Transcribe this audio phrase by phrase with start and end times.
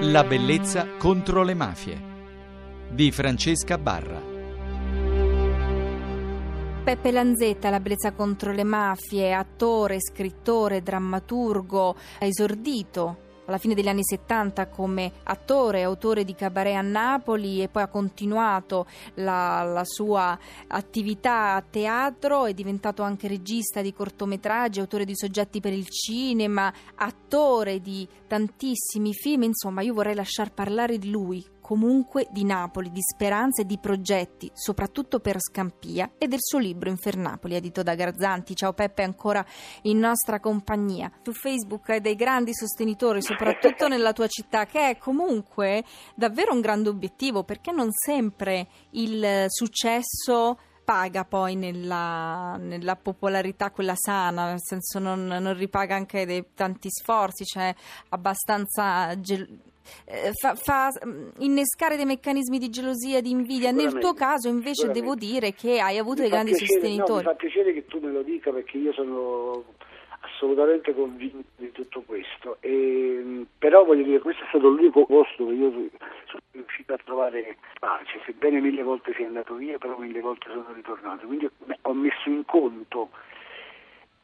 [0.00, 1.98] La bellezza contro le mafie
[2.90, 4.20] di Francesca Barra.
[6.84, 13.88] Peppe Lanzetta, La bellezza contro le mafie, attore, scrittore, drammaturgo, ha esordito alla fine degli
[13.88, 19.84] anni 70 come attore autore di cabaret a Napoli e poi ha continuato la, la
[19.84, 20.38] sua
[20.68, 26.72] attività a teatro, è diventato anche regista di cortometraggi, autore di soggetti per il cinema,
[26.94, 33.02] attore di tantissimi film, insomma io vorrei lasciar parlare di lui comunque di Napoli, di
[33.02, 38.54] speranze e di progetti, soprattutto per Scampia e del suo libro Infernapoli, edito da Garzanti.
[38.54, 39.44] Ciao Peppe, ancora
[39.82, 41.10] in nostra compagnia.
[41.24, 45.82] Su Facebook hai dei grandi sostenitori, soprattutto nella tua città, che è comunque
[46.14, 53.96] davvero un grande obiettivo, perché non sempre il successo paga poi nella, nella, popolarità quella
[53.96, 57.74] sana, nel senso non, non ripaga anche dei tanti sforzi, c'è
[58.10, 59.74] abbastanza gel-
[60.06, 63.70] eh, fa, fa, mm, innescare dei meccanismi di gelosia, di invidia.
[63.70, 67.24] Nel tuo caso invece devo dire che hai avuto mi dei grandi piacere, sostenitori.
[67.24, 69.64] No, mi fa piacere che tu me lo dica perché io sono
[70.20, 72.58] assolutamente convinto di tutto questo.
[72.60, 76.98] E, mm, però voglio dire, questo è stato l'unico posto dove io sono riuscito a
[77.04, 81.26] trovare pace, sebbene mille volte sia andato via, però mille volte sono ritornato.
[81.26, 81.48] Quindi
[81.82, 83.10] ho messo in conto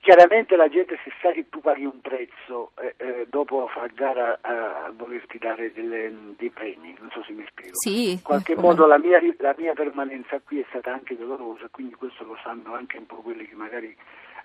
[0.00, 4.38] Chiaramente la gente se sa che tu paghi un prezzo eh, eh, dopo fa gara
[4.40, 7.74] a, a volerti dare delle, dei premi, non so se mi spiego.
[7.74, 8.68] Sì, In qualche come...
[8.68, 12.74] modo la mia, la mia, permanenza qui è stata anche dolorosa, quindi questo lo sanno
[12.74, 13.94] anche un po' quelli che magari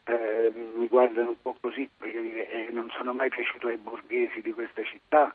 [0.06, 4.52] eh, mi guardano un po' così, perché eh, non sono mai piaciuto ai borghesi di
[4.52, 5.34] questa città.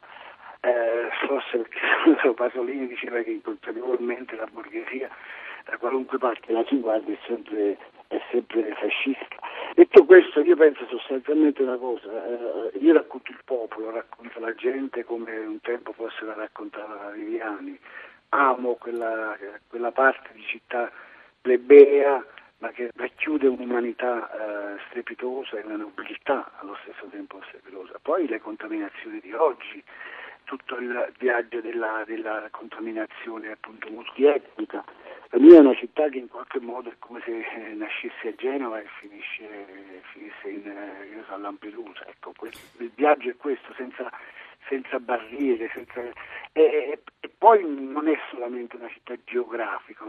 [0.61, 5.09] Eh, forse perché Pasolini diceva che inconsapevolmente la borghesia
[5.65, 9.37] da qualunque parte la si guarda è sempre, è sempre fascista.
[9.79, 15.05] Detto questo, io penso sostanzialmente una cosa, eh, io racconto il popolo, racconto la gente
[15.05, 17.79] come un tempo forse la raccontava Viviani,
[18.31, 20.91] amo quella, quella parte di città
[21.41, 22.27] plebea
[22.59, 24.29] ma che racchiude un'umanità
[24.75, 28.01] eh, strepitosa e una nobiltà allo stesso tempo strepitosa.
[28.03, 29.81] Poi le contaminazioni di oggi,
[30.43, 34.83] tutto il viaggio della, della contaminazione appunto multietnica,
[35.31, 38.35] la mia è una città che in qualche modo è come se eh, nascesse a
[38.35, 42.07] Genova e finisce, finisse in, eh, a Lampedusa.
[42.07, 44.11] Ecco, questo, il viaggio è questo, senza,
[44.69, 46.01] senza barriere, senza...
[46.01, 50.07] E, e, e, poi non è solamente una città geografica, è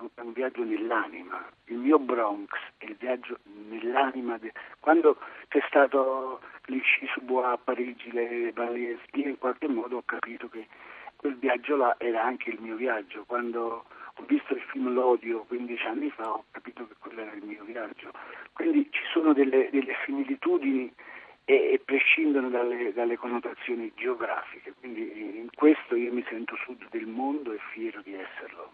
[0.00, 1.46] un, è un viaggio nell'anima.
[1.66, 3.38] Il mio Bronx è il viaggio
[3.68, 4.38] nell'anima.
[4.38, 4.50] De...
[4.80, 10.66] Quando c'è stato l'inciso Bois a Parigi, le Banlieue, in qualche modo ho capito che
[11.16, 13.24] quel viaggio là era anche il mio viaggio.
[13.26, 13.84] Quando
[14.26, 18.10] visto il film L'odio 15 anni fa, ho capito che quello era il mio viaggio.
[18.52, 20.92] Quindi ci sono delle, delle similitudini
[21.44, 27.06] e, e prescindono dalle, dalle, connotazioni geografiche, quindi in questo io mi sento sud del
[27.06, 28.72] mondo e fiero di esserlo.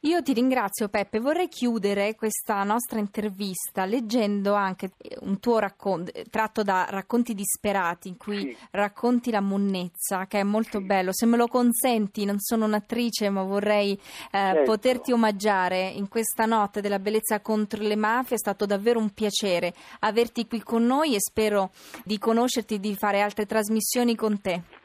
[0.00, 6.62] Io ti ringrazio Peppe, vorrei chiudere questa nostra intervista leggendo anche un tuo racconto tratto
[6.62, 8.56] da Racconti disperati in cui sì.
[8.70, 10.84] racconti la monnezza che è molto sì.
[10.84, 11.12] bello.
[11.12, 14.62] Se me lo consenti, non sono un'attrice ma vorrei eh, certo.
[14.62, 19.74] poterti omaggiare in questa notte della bellezza contro le mafie, è stato davvero un piacere
[20.00, 21.70] averti qui con noi e spero
[22.04, 24.77] di conoscerti e di fare altre trasmissioni con te.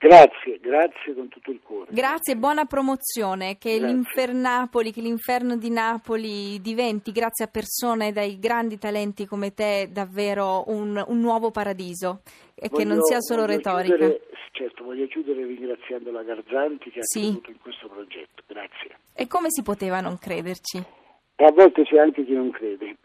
[0.00, 1.90] Grazie, grazie con tutto il cuore.
[1.90, 8.78] Grazie, buona promozione, che l'Infernapoli, che l'inferno di Napoli diventi, grazie a persone dai grandi
[8.78, 12.20] talenti come te, davvero un, un nuovo paradiso
[12.54, 13.96] e voglio, che non sia solo retorica.
[13.96, 14.20] Chiudere,
[14.52, 17.18] certo, voglio chiudere ringraziando la Garzanti che sì.
[17.18, 18.98] ha creduto in questo progetto, grazie.
[19.16, 20.96] E come si poteva non crederci?
[21.44, 22.96] a volte c'è anche chi non crede.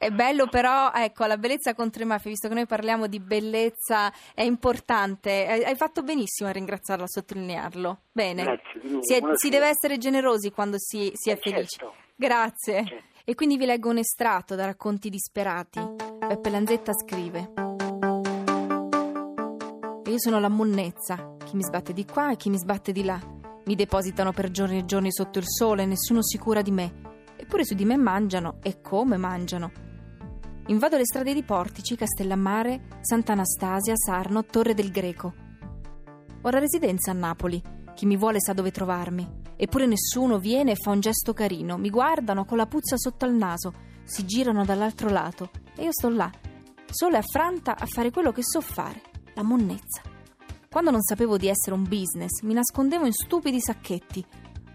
[0.00, 4.12] È bello però, ecco, la bellezza contro i mafie, visto che noi parliamo di bellezza,
[4.32, 5.64] è importante.
[5.64, 8.02] Hai fatto benissimo a ringraziarlo, a sottolinearlo.
[8.12, 8.44] Bene.
[8.44, 9.00] Grazie.
[9.00, 11.78] Si, è, si, deve essere generosi quando si, si è eh, felici.
[11.78, 11.94] Certo.
[12.14, 12.84] Grazie.
[12.86, 13.04] Certo.
[13.24, 15.80] E quindi vi leggo un estratto da Racconti disperati.
[16.20, 17.52] Peppe Lanzetta scrive.
[20.06, 23.20] Io sono la monnezza, chi mi sbatte di qua e chi mi sbatte di là.
[23.64, 26.92] Mi depositano per giorni e giorni sotto il sole, nessuno si cura di me.
[27.36, 29.86] Eppure su di me mangiano, e come mangiano.
[30.68, 35.32] Invado le strade di Portici, Castellammare, Sant'Anastasia, Sarno, Torre del Greco.
[36.42, 37.62] Ho la residenza a Napoli.
[37.94, 39.26] Chi mi vuole sa dove trovarmi.
[39.56, 41.78] Eppure nessuno viene e fa un gesto carino.
[41.78, 43.72] Mi guardano con la puzza sotto al naso,
[44.04, 46.30] si girano dall'altro lato e io sto là,
[46.90, 49.00] sola e affranta a fare quello che so fare,
[49.32, 50.02] la monnezza.
[50.70, 54.22] Quando non sapevo di essere un business, mi nascondevo in stupidi sacchetti.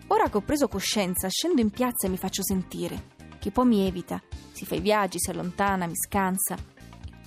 [0.07, 3.11] Ora che ho preso coscienza, scendo in piazza e mi faccio sentire.
[3.37, 4.21] Chi poi mi evita,
[4.53, 6.55] si fa i viaggi, si allontana, mi scansa.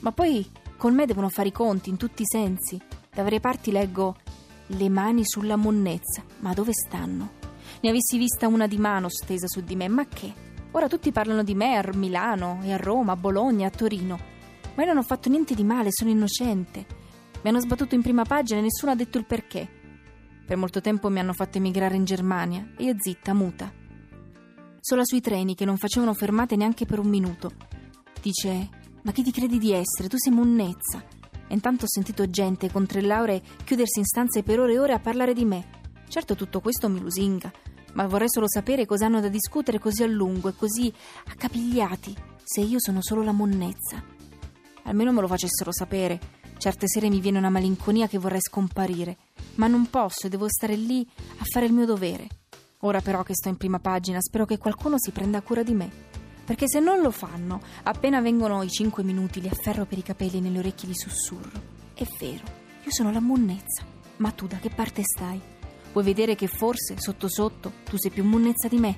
[0.01, 2.81] Ma poi con me devono fare i conti in tutti i sensi.
[3.13, 4.17] Da varie parti leggo
[4.69, 6.23] le mani sulla monnezza.
[6.41, 7.33] Ma dove stanno?
[7.81, 10.33] Ne avessi vista una di mano stesa su di me, ma che?
[10.73, 14.19] Ora tutti parlano di me a Milano e a Roma, a Bologna, a Torino.
[14.75, 16.87] Ma io non ho fatto niente di male, sono innocente.
[17.43, 19.69] Mi hanno sbattuto in prima pagina e nessuno ha detto il perché.
[20.47, 23.85] Per molto tempo mi hanno fatto emigrare in Germania e io zitta, muta.
[24.89, 27.51] Sola sui treni che non facevano fermate neanche per un minuto.
[28.23, 28.69] Dice:
[29.03, 30.09] Ma chi ti credi di essere?
[30.09, 31.05] Tu sei monnezza.
[31.49, 34.93] E intanto ho sentito gente con tre lauree chiudersi in stanze per ore e ore
[34.93, 35.67] a parlare di me.
[36.07, 37.51] Certo tutto questo mi lusinga,
[37.95, 40.93] ma vorrei solo sapere cosa hanno da discutere così a lungo e così
[41.31, 44.01] accapigliati, se io sono solo la monnezza.
[44.85, 46.21] Almeno me lo facessero sapere.
[46.59, 49.17] Certe sere mi viene una malinconia che vorrei scomparire,
[49.57, 51.05] ma non posso e devo stare lì
[51.39, 52.29] a fare il mio dovere.
[52.81, 55.91] Ora però che sto in prima pagina, spero che qualcuno si prenda cura di me.
[56.45, 60.37] Perché se non lo fanno, appena vengono i cinque minuti li afferro per i capelli
[60.37, 61.51] e nelle orecchie li sussurro.
[61.95, 62.45] È vero,
[62.85, 63.85] io sono la monnezza.
[64.19, 65.41] Ma tu da che parte stai?
[65.93, 68.97] Vuoi vedere che forse, sotto sotto, tu sei più monnezza di me?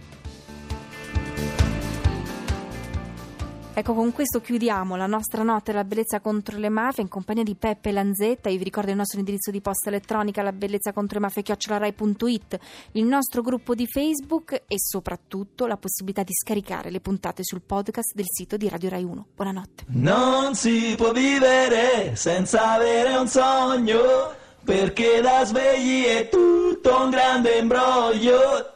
[3.78, 7.54] Ecco, con questo chiudiamo la nostra notte La bellezza contro le mafie in compagnia di
[7.54, 8.48] Peppe Lanzetta.
[8.48, 12.58] Io vi ricordo il nostro indirizzo di posta elettronica la bellezza contro le mafie chiocciolarai.it,
[12.94, 18.16] il nostro gruppo di Facebook e soprattutto la possibilità di scaricare le puntate sul podcast
[18.16, 19.26] del sito di Radio Rai 1.
[19.36, 19.84] Buonanotte.
[19.90, 24.32] Non si può vivere senza avere un sogno,
[24.64, 28.74] perché da svegli è tutto un grande imbroglio.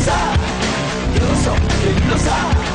[0.00, 0.38] Sai,
[1.14, 2.68] io lo so che lo sa.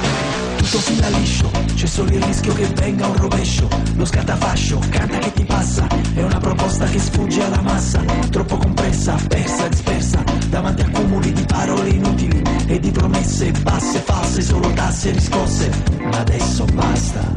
[0.57, 3.68] Tutto fila liscio, c'è solo il rischio che venga un rovescio.
[3.95, 9.16] Lo scatafascio, carta che ti passa, è una proposta che sfugge alla massa, troppo compressa,
[9.27, 15.10] persa, dispersa, davanti a cumuli di parole inutili e di promesse basse, false, solo tasse
[15.10, 15.69] e riscosse.
[16.01, 17.33] Ma adesso basta.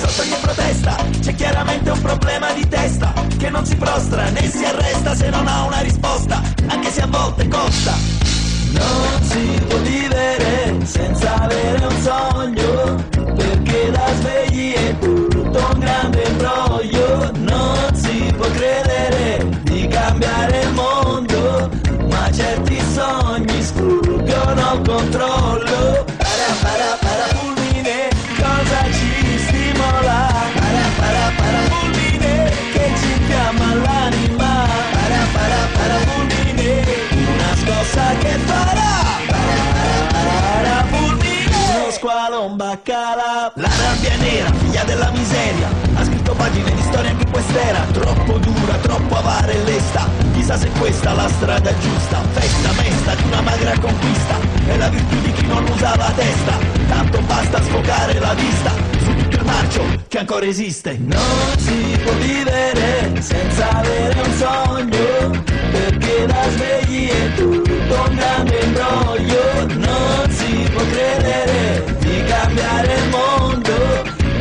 [0.00, 3.12] Sotto ogni protesta c'è chiaramente un problema di testa
[3.48, 7.06] che non si prostra né si arresta se non ha una risposta, anche se a
[7.06, 7.94] volte costa.
[8.72, 13.04] Non si può vivere senza avere un sogno,
[13.34, 15.17] perché da svegli è tutto
[41.98, 43.52] squalo, un baccalà.
[43.54, 47.80] La rabbia nera, figlia della miseria, ha scritto pagine di storia anche quest'era.
[47.92, 50.08] Troppo dura, troppo avara e lesta.
[50.32, 52.22] Chissà se questa è la strada giusta.
[52.32, 54.36] Festa mesta di una magra conquista.
[54.66, 56.58] È la virtù di chi non usa la testa.
[56.88, 58.70] Tanto basta sfocare la vista
[59.02, 60.96] su tutto il marcio che ancora esiste.
[60.98, 65.42] Non si può vivere senza avere un sogno.
[65.72, 69.66] Perché da svegli è tutto un grande imbroglio.
[69.74, 70.27] Non
[70.68, 73.72] si può credere di cambiare il mondo.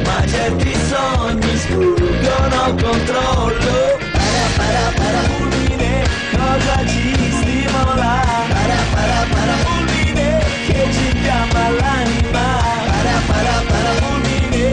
[0.04, 3.98] Ma certi sogni sfuggono controllo.
[4.12, 8.22] Para para para fulmine, cosa ci stimola?
[8.54, 12.46] Para para para fulmine, che ci infiamma l'anima.
[12.92, 14.66] Para para para fulmine,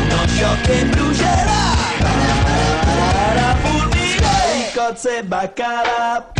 [0.00, 1.64] uno shock che brucerà.
[1.98, 2.70] Para para
[3.24, 5.22] para fulmine, cozze.
[5.22, 6.32] Baccalà,